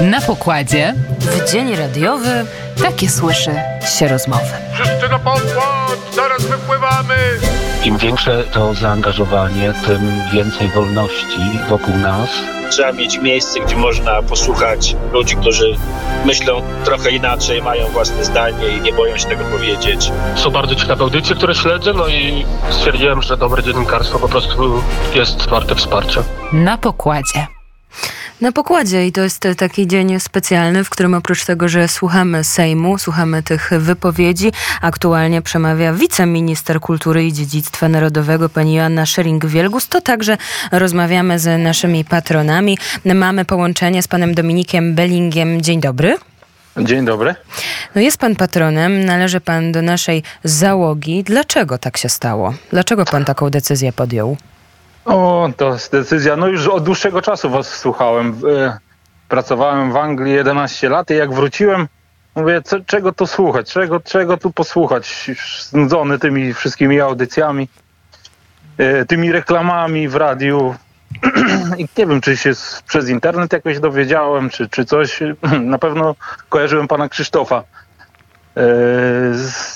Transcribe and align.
Na 0.00 0.20
pokładzie 0.20 0.94
W 1.18 1.50
dzień 1.52 1.76
radiowy 1.76 2.46
takie 2.82 3.08
słyszy 3.08 3.50
się 3.98 4.08
rozmowy. 4.08 4.44
Wszyscy 4.74 5.08
na 5.08 5.18
pokład, 5.18 5.98
zaraz 6.14 6.46
wypływamy! 6.46 7.14
Im 7.84 7.98
większe 7.98 8.44
to 8.44 8.74
zaangażowanie, 8.74 9.74
tym 9.86 10.12
więcej 10.32 10.68
wolności 10.68 11.60
wokół 11.68 11.96
nas. 11.96 12.30
Trzeba 12.70 12.92
mieć 12.92 13.18
miejsce, 13.18 13.60
gdzie 13.60 13.76
można 13.76 14.22
posłuchać 14.22 14.96
ludzi, 15.12 15.36
którzy 15.36 15.76
myślą 16.24 16.62
trochę 16.84 17.10
inaczej, 17.10 17.62
mają 17.62 17.88
własne 17.88 18.24
zdanie 18.24 18.68
i 18.68 18.80
nie 18.80 18.92
boją 18.92 19.18
się 19.18 19.28
tego 19.28 19.44
powiedzieć. 19.44 20.12
Są 20.36 20.50
bardzo 20.50 20.74
ciekawe 20.74 21.04
audycje, 21.04 21.36
które 21.36 21.54
śledzę, 21.54 21.92
no 21.92 22.08
i 22.08 22.46
stwierdziłem, 22.70 23.22
że 23.22 23.36
dobre 23.36 23.62
dziennikarstwo 23.62 24.18
po 24.18 24.28
prostu 24.28 24.82
jest 25.14 25.48
warte 25.48 25.74
wsparcia. 25.74 26.22
Na 26.52 26.78
pokładzie. 26.78 27.53
Na 28.40 28.52
pokładzie 28.52 29.06
i 29.06 29.12
to 29.12 29.20
jest 29.20 29.46
taki 29.56 29.86
dzień 29.86 30.20
specjalny, 30.20 30.84
w 30.84 30.90
którym 30.90 31.14
oprócz 31.14 31.44
tego, 31.44 31.68
że 31.68 31.88
słuchamy 31.88 32.44
Sejmu, 32.44 32.98
słuchamy 32.98 33.42
tych 33.42 33.70
wypowiedzi, 33.78 34.52
aktualnie 34.80 35.42
przemawia 35.42 35.92
wiceminister 35.92 36.80
kultury 36.80 37.26
i 37.26 37.32
dziedzictwa 37.32 37.88
narodowego 37.88 38.48
pani 38.48 38.74
Joanna 38.74 39.04
Szering-Wielgus, 39.04 39.88
to 39.88 40.00
także 40.00 40.36
rozmawiamy 40.72 41.38
z 41.38 41.62
naszymi 41.62 42.04
patronami. 42.04 42.78
Mamy 43.14 43.44
połączenie 43.44 44.02
z 44.02 44.08
panem 44.08 44.34
Dominikiem 44.34 44.94
Bellingiem. 44.94 45.62
Dzień 45.62 45.80
dobry. 45.80 46.16
Dzień 46.76 47.04
dobry. 47.04 47.34
No 47.94 48.00
jest 48.00 48.18
pan 48.18 48.36
patronem, 48.36 49.04
należy 49.04 49.40
pan 49.40 49.72
do 49.72 49.82
naszej 49.82 50.22
załogi. 50.44 51.24
Dlaczego 51.24 51.78
tak 51.78 51.96
się 51.96 52.08
stało? 52.08 52.54
Dlaczego 52.70 53.04
pan 53.04 53.24
taką 53.24 53.50
decyzję 53.50 53.92
podjął? 53.92 54.36
O, 55.04 55.48
to 55.56 55.72
jest 55.72 55.92
decyzja. 55.92 56.36
No 56.36 56.48
już 56.48 56.68
od 56.68 56.84
dłuższego 56.84 57.22
czasu 57.22 57.50
was 57.50 57.68
słuchałem. 57.68 58.40
E, 58.56 58.78
Pracowałem 59.28 59.92
w 59.92 59.96
Anglii 59.96 60.34
11 60.34 60.88
lat 60.88 61.10
i 61.10 61.14
jak 61.14 61.32
wróciłem, 61.32 61.88
mówię, 62.34 62.62
co, 62.62 62.80
czego 62.80 63.12
tu 63.12 63.26
słuchać, 63.26 63.72
czego, 63.72 64.00
czego 64.00 64.36
tu 64.36 64.52
posłuchać? 64.52 65.30
Znudzony 65.60 66.18
tymi 66.18 66.54
wszystkimi 66.54 67.00
audycjami, 67.00 67.68
e, 68.78 69.04
tymi 69.04 69.32
reklamami 69.32 70.08
w 70.08 70.14
radiu. 70.14 70.74
I 71.78 71.88
nie 71.98 72.06
wiem, 72.06 72.20
czy 72.20 72.36
się 72.36 72.52
przez 72.86 73.08
internet 73.08 73.52
jakoś 73.52 73.80
dowiedziałem, 73.80 74.50
czy, 74.50 74.68
czy 74.68 74.84
coś. 74.84 75.20
Na 75.60 75.78
pewno 75.78 76.14
kojarzyłem 76.48 76.88
pana 76.88 77.08
Krzysztofa 77.08 77.56
e, 77.56 77.62
z, 79.34 79.73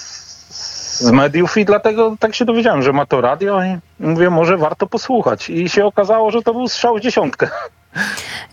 z 0.98 1.10
mediów 1.10 1.56
i 1.56 1.64
dlatego 1.64 2.16
tak 2.20 2.34
się 2.34 2.44
dowiedziałem, 2.44 2.82
że 2.82 2.92
ma 2.92 3.06
to 3.06 3.20
radio 3.20 3.60
i 3.64 3.78
mówię, 4.00 4.30
może 4.30 4.56
warto 4.56 4.86
posłuchać. 4.86 5.50
I 5.50 5.68
się 5.68 5.84
okazało, 5.84 6.30
że 6.30 6.42
to 6.42 6.52
był 6.52 6.68
strzał 6.68 6.96
w 6.96 7.00
dziesiątkę. 7.00 7.48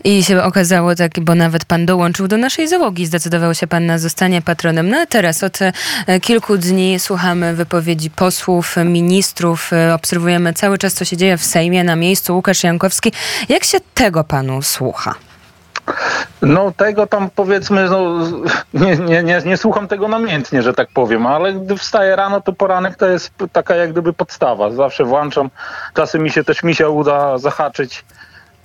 I 0.04 0.24
się 0.24 0.42
okazało 0.42 0.94
tak, 0.94 1.20
bo 1.20 1.34
nawet 1.34 1.64
pan 1.64 1.86
dołączył 1.86 2.28
do 2.28 2.36
naszej 2.36 2.68
załogi, 2.68 3.06
zdecydował 3.06 3.54
się 3.54 3.66
pan 3.66 3.86
na 3.86 3.98
zostanie 3.98 4.42
patronem. 4.42 4.88
No 4.88 4.96
a 4.96 5.06
teraz 5.06 5.42
od 5.42 5.58
e, 5.62 5.72
kilku 6.20 6.58
dni 6.58 7.00
słuchamy 7.00 7.54
wypowiedzi 7.54 8.10
posłów, 8.10 8.76
ministrów, 8.84 9.72
e, 9.72 9.94
obserwujemy 9.94 10.52
cały 10.52 10.78
czas, 10.78 10.94
co 10.94 11.04
się 11.04 11.16
dzieje 11.16 11.36
w 11.36 11.44
Sejmie, 11.44 11.84
na 11.84 11.96
miejscu 11.96 12.36
Łukasz 12.36 12.64
Jankowski. 12.64 13.12
Jak 13.48 13.64
się 13.64 13.78
tego 13.94 14.24
panu 14.24 14.62
słucha? 14.62 15.14
No 16.42 16.72
tego 16.76 17.06
tam 17.06 17.30
powiedzmy, 17.30 17.90
no, 17.90 18.18
nie, 18.74 18.96
nie, 18.96 19.22
nie, 19.22 19.42
nie 19.44 19.56
słucham 19.56 19.88
tego 19.88 20.08
namiętnie, 20.08 20.62
że 20.62 20.74
tak 20.74 20.88
powiem, 20.94 21.26
ale 21.26 21.52
gdy 21.52 21.76
wstaję 21.76 22.16
rano, 22.16 22.40
to 22.40 22.52
poranek 22.52 22.96
to 22.96 23.06
jest 23.06 23.30
taka 23.52 23.76
jak 23.76 23.92
gdyby 23.92 24.12
podstawa. 24.12 24.70
Zawsze 24.70 25.04
włączam, 25.04 25.50
czasem 25.94 26.22
mi 26.22 26.30
się 26.30 26.44
też 26.44 26.62
misia 26.62 26.88
uda 26.88 27.38
zahaczyć. 27.38 28.04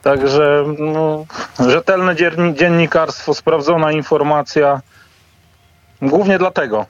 Także 0.01 0.63
no, 0.79 1.25
rzetelne 1.59 2.15
dziennikarstwo, 2.53 3.33
sprawdzona 3.33 3.91
informacja. 3.91 4.81
Głównie 6.01 6.37
dlatego. 6.37 6.85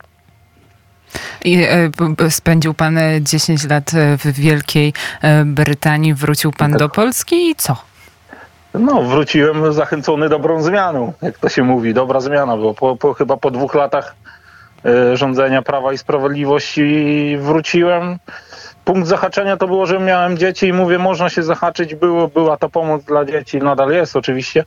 I, 1.43 1.63
e, 1.63 2.31
spędził 2.31 2.73
pan 2.73 2.97
e, 2.97 3.21
10 3.21 3.69
lat 3.69 3.93
e, 3.93 4.17
w 4.17 4.25
Wielkiej 4.25 4.93
e, 5.21 5.45
Brytanii, 5.45 6.13
wrócił 6.13 6.51
pan 6.51 6.71
Tak. 6.71 6.79
do 6.79 6.89
Polski 6.89 7.49
i 7.49 7.55
co? 7.55 7.90
No, 8.73 9.01
wróciłem 9.01 9.73
zachęcony 9.73 10.29
dobrą 10.29 10.61
zmianą, 10.61 11.13
jak 11.21 11.37
to 11.37 11.49
się 11.49 11.63
mówi, 11.63 11.93
dobra 11.93 12.19
zmiana, 12.19 12.57
bo 12.57 12.73
po, 12.73 12.95
po, 12.95 13.13
chyba 13.13 13.37
po 13.37 13.51
dwóch 13.51 13.75
latach 13.75 14.15
e, 14.85 15.17
rządzenia 15.17 15.61
Prawa 15.61 15.93
i 15.93 15.97
Sprawiedliwości 15.97 17.37
wróciłem. 17.39 18.17
Punkt 18.85 19.07
zahaczenia 19.07 19.57
to 19.57 19.67
było, 19.67 19.85
że 19.85 19.99
miałem 19.99 20.37
dzieci 20.37 20.67
i 20.67 20.73
mówię, 20.73 20.99
można 20.99 21.29
się 21.29 21.43
zahaczyć, 21.43 21.95
było, 21.95 22.27
była 22.27 22.57
to 22.57 22.69
pomoc 22.69 23.03
dla 23.03 23.25
dzieci, 23.25 23.57
nadal 23.57 23.91
jest 23.91 24.15
oczywiście. 24.15 24.63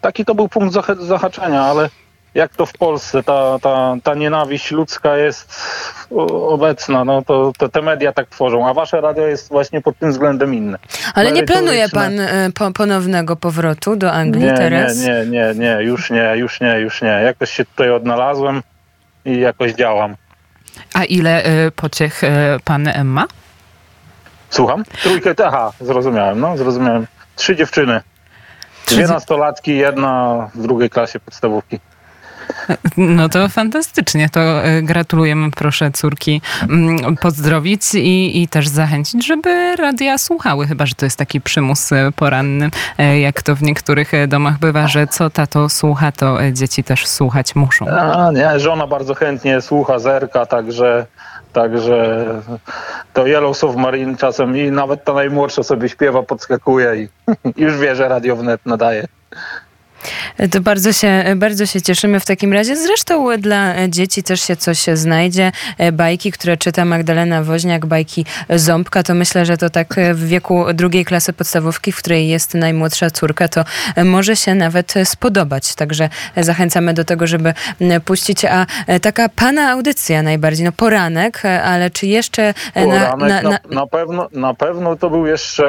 Taki 0.00 0.24
to 0.24 0.34
był 0.34 0.48
punkt 0.48 0.74
zah- 0.74 1.02
zahaczenia, 1.02 1.62
ale 1.62 1.88
jak 2.34 2.56
to 2.56 2.66
w 2.66 2.72
Polsce, 2.72 3.22
ta, 3.22 3.58
ta, 3.58 3.96
ta 4.02 4.14
nienawiść 4.14 4.70
ludzka 4.70 5.16
jest 5.16 5.62
obecna, 6.48 7.04
no 7.04 7.22
to, 7.22 7.52
to 7.58 7.68
te 7.68 7.82
media 7.82 8.12
tak 8.12 8.28
tworzą, 8.28 8.68
a 8.68 8.74
wasze 8.74 9.00
radio 9.00 9.26
jest 9.26 9.48
właśnie 9.48 9.80
pod 9.80 9.98
tym 9.98 10.10
względem 10.10 10.54
inne. 10.54 10.78
Ale 11.14 11.32
nie 11.32 11.42
planuje 11.42 11.88
pan 11.88 12.20
e, 12.20 12.50
po, 12.54 12.70
ponownego 12.70 13.36
powrotu 13.36 13.96
do 13.96 14.12
Anglii 14.12 14.44
Nie, 14.44 14.54
teraz? 14.54 14.98
nie, 14.98 15.08
nie, 15.08 15.24
nie, 15.26 15.54
nie, 15.54 15.82
już 15.82 16.10
nie, 16.10 16.36
już 16.36 16.60
nie, 16.60 16.80
już 16.80 17.02
nie. 17.02 17.08
Jakoś 17.08 17.50
się 17.50 17.64
tutaj 17.64 17.90
odnalazłem 17.90 18.62
i 19.24 19.40
jakoś 19.40 19.72
działam. 19.72 20.16
A 20.94 21.04
ile 21.04 21.44
e, 21.44 21.70
pociech 21.70 22.24
e, 22.24 22.56
pan 22.64 22.88
ma? 23.04 23.26
Słucham? 24.50 24.84
Trójkę, 25.02 25.34
aha, 25.46 25.72
zrozumiałem, 25.80 26.40
no, 26.40 26.56
zrozumiałem. 26.56 27.06
Trzy 27.36 27.56
dziewczyny. 27.56 28.00
Dwie 28.88 29.06
nastolatki, 29.06 29.76
jedna 29.76 30.48
w 30.54 30.62
drugiej 30.62 30.90
klasie 30.90 31.20
podstawówki. 31.20 31.80
No 32.96 33.28
to 33.28 33.48
fantastycznie, 33.48 34.28
to 34.28 34.40
e, 34.40 34.82
gratulujemy, 34.82 35.50
proszę 35.50 35.90
córki 35.90 36.40
mm, 36.62 37.16
pozdrowić 37.16 37.94
i, 37.94 38.42
i 38.42 38.48
też 38.48 38.68
zachęcić, 38.68 39.26
żeby 39.26 39.76
radia 39.76 40.18
słuchały, 40.18 40.66
chyba 40.66 40.86
że 40.86 40.94
to 40.94 41.06
jest 41.06 41.18
taki 41.18 41.40
przymus 41.40 41.92
e, 41.92 42.12
poranny, 42.16 42.70
e, 42.98 43.20
jak 43.20 43.42
to 43.42 43.56
w 43.56 43.62
niektórych 43.62 44.12
domach 44.28 44.58
bywa, 44.58 44.88
że 44.88 45.06
co 45.06 45.30
tato 45.30 45.68
słucha, 45.68 46.12
to 46.12 46.38
dzieci 46.52 46.84
też 46.84 47.06
słuchać 47.06 47.54
muszą. 47.54 47.86
A, 47.88 48.32
nie, 48.32 48.60
żona 48.60 48.86
bardzo 48.86 49.14
chętnie 49.14 49.60
słucha, 49.60 49.98
zerka, 49.98 50.46
także, 50.46 51.06
także 51.52 52.26
to 53.12 53.26
Yellow 53.26 53.56
Submarine 53.56 54.16
czasem 54.16 54.56
i 54.56 54.70
nawet 54.70 55.04
ta 55.04 55.12
najmłodsza 55.12 55.62
sobie 55.62 55.88
śpiewa, 55.88 56.22
podskakuje 56.22 56.96
i 56.96 57.08
już 57.64 57.78
wie, 57.78 57.96
że 57.96 58.08
radio 58.08 58.36
wnet 58.36 58.60
nadaje. 58.66 59.06
To 60.48 60.60
bardzo 60.60 60.92
się, 60.92 61.24
bardzo 61.36 61.66
się 61.66 61.82
cieszymy 61.82 62.20
w 62.20 62.26
takim 62.26 62.52
razie. 62.52 62.76
Zresztą 62.76 63.36
dla 63.38 63.88
dzieci 63.88 64.22
też 64.22 64.40
się 64.40 64.56
coś 64.56 64.86
znajdzie. 64.94 65.52
Bajki, 65.92 66.32
które 66.32 66.56
czyta 66.56 66.84
Magdalena 66.84 67.42
Woźniak, 67.42 67.86
bajki 67.86 68.26
Ząbka, 68.50 69.02
to 69.02 69.14
myślę, 69.14 69.46
że 69.46 69.56
to 69.56 69.70
tak 69.70 69.94
w 70.14 70.26
wieku 70.26 70.64
drugiej 70.74 71.04
klasy 71.04 71.32
podstawówki, 71.32 71.92
w 71.92 71.96
której 71.96 72.28
jest 72.28 72.54
najmłodsza 72.54 73.10
córka, 73.10 73.48
to 73.48 73.64
może 74.04 74.36
się 74.36 74.54
nawet 74.54 74.94
spodobać. 75.04 75.74
Także 75.74 76.08
zachęcamy 76.36 76.94
do 76.94 77.04
tego, 77.04 77.26
żeby 77.26 77.54
puścić. 78.04 78.44
A 78.44 78.66
taka 79.02 79.28
pana 79.28 79.70
audycja 79.70 80.22
najbardziej, 80.22 80.64
no 80.64 80.72
poranek, 80.72 81.42
ale 81.44 81.90
czy 81.90 82.06
jeszcze 82.06 82.54
na, 82.76 82.82
Poranek 82.82 83.18
na, 83.18 83.42
na, 83.42 83.50
na, 83.50 83.58
na, 83.70 83.86
pewno, 83.86 84.28
na 84.32 84.54
pewno 84.54 84.96
to 84.96 85.10
był 85.10 85.26
jeszcze, 85.26 85.64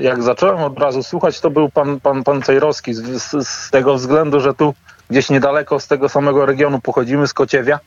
jak 0.00 0.22
zacząłem 0.22 0.58
od 0.58 0.78
razu 0.78 1.02
słuchać, 1.02 1.40
to 1.40 1.50
był 1.50 1.68
pan, 1.68 2.00
pan, 2.00 2.24
pan 2.24 2.42
Cejrowski 2.42 2.94
z, 2.94 3.02
z, 3.22 3.48
z 3.48 3.70
tego 3.76 3.94
względu, 3.94 4.40
że 4.40 4.54
tu 4.54 4.74
gdzieś 5.10 5.30
niedaleko 5.30 5.80
z 5.80 5.86
tego 5.88 6.08
samego 6.08 6.46
regionu 6.46 6.80
pochodzimy, 6.80 7.26
z 7.26 7.34
Kociewia. 7.34 7.78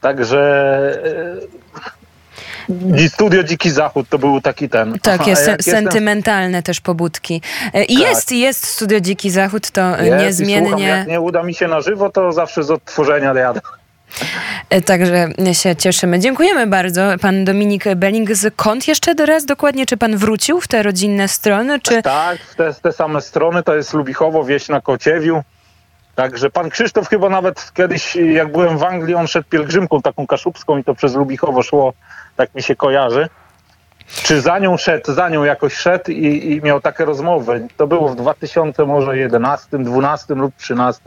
Także 0.00 0.40
e, 2.96 3.08
Studio 3.08 3.42
Dziki 3.42 3.70
Zachód 3.70 4.08
to 4.08 4.18
był 4.18 4.40
taki 4.40 4.68
ten. 4.68 4.98
Takie 4.98 5.32
A 5.32 5.36
se, 5.36 5.50
jak 5.50 5.58
jestem- 5.58 5.74
sentymentalne 5.84 6.62
też 6.62 6.80
pobudki. 6.80 7.42
E, 7.74 7.84
I 7.84 7.96
Tak. 7.98 8.06
jest, 8.08 8.32
jest 8.32 8.66
Studio 8.66 9.00
Dziki 9.00 9.30
Zachód, 9.30 9.70
to 9.70 9.80
Jest 9.80 10.00
i 10.00 10.04
słucham. 10.06 10.18
niezmiennie. 10.24 10.86
Jak 10.88 11.08
nie 11.08 11.20
uda 11.20 11.42
mi 11.42 11.54
się 11.54 11.68
na 11.68 11.80
żywo, 11.80 12.10
to 12.10 12.32
zawsze 12.32 12.62
z 12.64 12.70
odtworzenia 12.70 13.34
jadę. 13.34 13.60
E, 14.70 14.82
Także 14.82 15.28
się 15.52 15.76
cieszymy. 15.76 16.18
Dziękujemy 16.18 16.66
bardzo. 16.66 17.02
Pan 17.20 17.44
Dominik 17.44 17.84
Belling. 17.96 18.30
Skąd 18.36 18.88
jeszcze 18.88 19.14
raz 19.14 19.44
dokładnie? 19.44 19.86
Czy 19.86 19.96
pan 19.96 20.16
wrócił 20.16 20.60
w 20.60 20.68
te 20.68 20.82
rodzinne 20.82 21.28
strony? 21.28 21.80
Czy... 21.80 22.02
Tak, 22.02 22.38
w 22.38 22.54
te, 22.54 22.74
te 22.74 22.92
same 22.92 23.20
strony, 23.20 23.62
to 23.62 23.76
jest 23.76 23.94
Lubichowo, 23.94 24.44
wieś 24.44 24.68
na 24.68 24.80
Kociewiu. 24.80 25.42
Także 26.14 26.50
pan 26.50 26.70
Krzysztof 26.70 27.08
chyba 27.08 27.28
nawet 27.28 27.72
kiedyś, 27.74 28.16
jak 28.16 28.52
byłem 28.52 28.78
w 28.78 28.82
Anglii, 28.82 29.14
on 29.14 29.26
szedł 29.26 29.48
pielgrzymką 29.48 30.02
taką 30.02 30.26
kaszubską 30.26 30.78
i 30.78 30.84
to 30.84 30.94
przez 30.94 31.14
Lubichowo 31.14 31.62
szło, 31.62 31.92
tak 32.36 32.54
mi 32.54 32.62
się 32.62 32.76
kojarzy. 32.76 33.28
Czy 34.06 34.40
za 34.40 34.58
nią 34.58 34.76
szedł, 34.76 35.14
za 35.14 35.28
nią 35.28 35.44
jakoś 35.44 35.74
szedł 35.74 36.10
i, 36.10 36.52
i 36.52 36.62
miał 36.62 36.80
takie 36.80 37.04
rozmowy. 37.04 37.68
To 37.76 37.86
było 37.86 38.08
w 38.08 38.16
2000 38.16 38.84
może 38.84 39.18
11, 39.18 39.78
12 39.78 40.34
lub 40.34 40.56
13. 40.56 41.00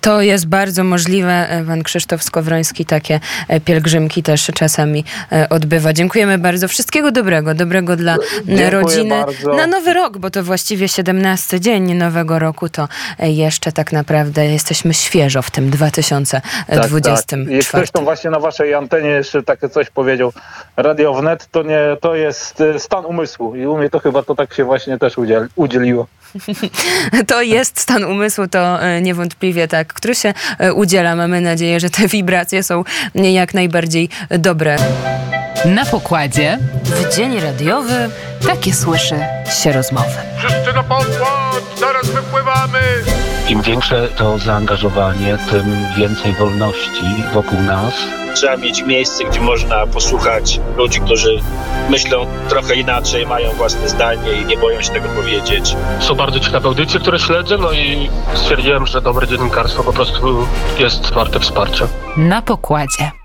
To 0.00 0.22
jest 0.22 0.46
bardzo 0.46 0.84
możliwe. 0.84 1.62
Pan 1.66 1.82
Krzysztof 1.82 2.22
Skowroński 2.22 2.86
takie 2.86 3.20
e, 3.48 3.60
pielgrzymki 3.60 4.22
też 4.22 4.46
czasami 4.54 5.04
e, 5.32 5.48
odbywa. 5.48 5.92
Dziękujemy 5.92 6.38
bardzo. 6.38 6.68
Wszystkiego 6.68 7.12
dobrego. 7.12 7.54
Dobrego 7.54 7.96
dla 7.96 8.16
Dziękuję 8.44 8.70
rodziny. 8.70 9.10
bardzo. 9.10 9.54
Na 9.54 9.66
nowy 9.66 9.92
rok, 9.92 10.18
bo 10.18 10.30
to 10.30 10.42
właściwie 10.42 10.88
17 10.88 11.60
dzień 11.60 11.94
nowego 11.94 12.38
roku, 12.38 12.68
to 12.68 12.88
e, 13.18 13.30
jeszcze 13.30 13.72
tak 13.72 13.92
naprawdę 13.92 14.46
jesteśmy 14.46 14.94
świeżo 14.94 15.42
w 15.42 15.50
tym 15.50 15.70
2024. 15.70 17.44
Tak, 17.44 17.54
I 17.54 17.58
ktoś 17.58 17.90
tam 17.90 18.04
właśnie 18.04 18.30
na 18.30 18.40
waszej 18.40 18.74
antenie 18.74 19.08
jeszcze 19.08 19.42
takie 19.42 19.68
coś 19.68 19.90
powiedział. 19.90 20.32
Radio 20.76 21.14
wnet 21.14 21.48
to 21.50 21.62
nie, 21.62 21.80
to 22.00 22.14
jest 22.14 22.62
stan 22.78 23.06
umysłu 23.06 23.56
i 23.56 23.66
u 23.66 23.78
mnie 23.78 23.90
to 23.90 23.98
chyba 23.98 24.22
to 24.22 24.34
tak 24.34 24.54
się 24.54 24.64
właśnie 24.64 24.98
też 24.98 25.18
udziel, 25.18 25.48
udzieliło. 25.56 26.06
To 27.26 27.42
jest 27.42 27.80
stan 27.80 28.04
umysłu, 28.04 28.48
to 28.48 28.78
niewątpliwie 29.02 29.63
tak, 29.68 29.92
który 29.92 30.14
się 30.14 30.34
e, 30.58 30.72
udziela. 30.72 31.16
Mamy 31.16 31.40
nadzieję, 31.40 31.80
że 31.80 31.90
te 31.90 32.08
wibracje 32.16 32.62
są 32.62 32.84
jak 33.14 33.54
najbardziej 33.54 34.08
dobre. 34.30 34.76
Na 35.64 35.86
pokładzie 35.86 36.58
W 36.84 37.16
dzień 37.16 37.40
radiowy 37.40 38.10
takie 38.46 38.74
słyszy 38.74 39.16
się 39.62 39.72
rozmowy. 39.72 40.10
Wszyscy 40.38 40.72
na 40.74 40.82
pokład, 40.82 41.62
zaraz 41.80 42.06
wypływamy! 42.06 42.80
Im 43.48 43.62
większe 43.62 44.08
to 44.08 44.38
zaangażowanie, 44.38 45.38
tym 45.50 45.76
więcej 45.96 46.32
wolności 46.32 47.04
wokół 47.34 47.60
nas. 47.60 47.94
Trzeba 48.34 48.56
mieć 48.56 48.82
miejsce, 48.82 49.24
gdzie 49.24 49.40
można 49.40 49.86
posłuchać 49.86 50.60
ludzi, 50.76 51.00
którzy 51.00 51.40
myślą 51.90 52.26
trochę 52.48 52.74
inaczej, 52.74 53.26
mają 53.26 53.50
własne 53.50 53.88
zdanie 53.88 54.32
i 54.32 54.44
nie 54.44 54.56
boją 54.56 54.82
się 54.82 54.92
tego 54.92 55.08
powiedzieć. 55.08 55.76
Są 56.00 56.14
bardzo 56.14 56.40
ciekawe 56.40 56.68
audycje, 56.68 57.00
które 57.00 57.18
śledzę, 57.18 57.58
no 57.58 57.72
i 57.72 58.10
stwierdziłem, 58.34 58.86
że 58.86 59.00
dobre 59.00 59.26
dziennikarstwo 59.28 59.84
po 59.84 59.92
prostu 59.92 60.46
jest 60.78 61.12
warte 61.12 61.40
wsparcia. 61.40 61.88
na 62.16 62.42
pokładzie. 62.42 63.23